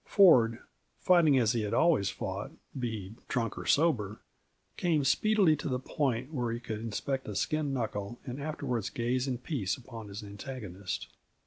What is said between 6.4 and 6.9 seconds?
he could